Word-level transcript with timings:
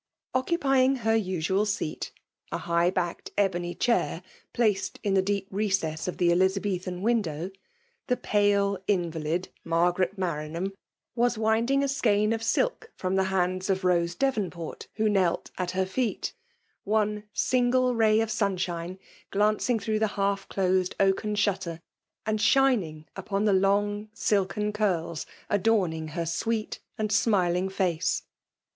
Occupying 0.33 0.95
her 1.05 1.15
usual 1.15 1.63
seat^ 1.63 2.09
a 2.51 2.57
high 2.57 2.89
backed 2.89 3.35
ehcmy 3.35 3.79
chair 3.79 4.23
placed 4.51 4.99
in 5.03 5.13
the 5.13 5.21
deep 5.21 5.47
recess 5.51 6.07
of 6.07 6.17
the 6.17 6.31
Elizabethan 6.31 7.03
window, 7.03 7.51
the 8.07 8.17
pale 8.17 8.79
invalid 8.87 9.49
Mar* 9.63 9.91
garet 9.93 10.17
Maxanham 10.17 10.73
was 11.13 11.37
winding 11.37 11.83
a 11.83 11.87
skein 11.87 12.33
of 12.33 12.41
silk 12.41 12.91
firam 12.97 13.15
the 13.15 13.25
hands 13.25 13.69
of 13.69 13.83
Bose 13.83 14.15
Devonport^ 14.15 14.87
who 14.95 15.07
kndt 15.07 15.51
at 15.59 15.69
her 15.77 15.85
feet; 15.85 16.33
one 16.83 17.25
single 17.31 17.93
ray 17.93 18.21
of 18.21 18.31
sunshine 18.31 18.97
glaac« 19.31 19.69
ing 19.69 19.77
through 19.77 19.99
the 19.99 20.07
half 20.17 20.49
dosed 20.49 20.95
oaken 20.99 21.35
shutter, 21.35 21.79
and 22.25 22.41
shining 22.41 23.05
upon 23.15 23.45
the 23.45 23.53
long 23.53 24.09
silken 24.15 24.73
curls 24.73 25.27
adoriung 25.51 26.07
her 26.09 26.25
«weet 26.47 26.79
and 26.97 27.11
smiling 27.11 27.69
face. 27.69 28.23